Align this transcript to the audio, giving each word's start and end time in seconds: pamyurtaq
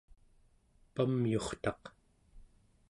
pamyurtaq 0.93 1.81